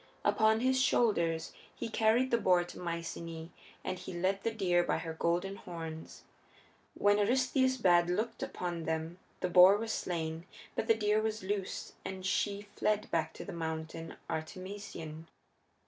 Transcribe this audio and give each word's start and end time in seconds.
Upon 0.25 0.61
his 0.61 0.81
shoulders 0.81 1.53
he 1.75 1.87
carried 1.87 2.31
the 2.31 2.39
boar 2.39 2.63
to 2.63 2.79
Myceaæ 2.79 3.49
and 3.83 3.99
he 3.99 4.13
led 4.13 4.41
the 4.41 4.49
deer 4.49 4.83
by 4.83 4.97
her 4.97 5.13
golden 5.13 5.57
horns. 5.57 6.23
When 6.95 7.19
Eurystheus 7.19 7.77
bad 7.77 8.09
looked 8.09 8.41
upon 8.41 8.85
them 8.85 9.19
the 9.41 9.47
boar 9.49 9.77
was 9.77 9.91
slain, 9.93 10.47
but 10.75 10.87
the 10.87 10.95
deer 10.95 11.21
was 11.21 11.43
loosed 11.43 11.93
and 12.03 12.25
she 12.25 12.63
fled 12.75 13.11
back 13.11 13.31
to 13.33 13.45
the 13.45 13.53
Mountain 13.53 14.15
Artemision. 14.27 15.27